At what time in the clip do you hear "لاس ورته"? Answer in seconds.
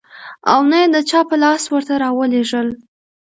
1.43-1.93